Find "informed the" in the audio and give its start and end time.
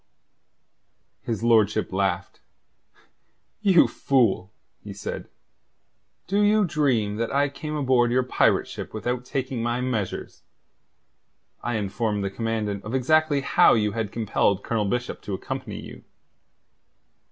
11.75-12.31